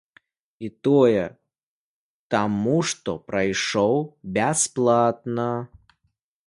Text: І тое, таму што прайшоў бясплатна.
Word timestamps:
І 0.67 0.69
тое, 0.85 1.25
таму 2.35 2.75
што 2.93 3.15
прайшоў 3.29 3.95
бясплатна. 4.39 5.51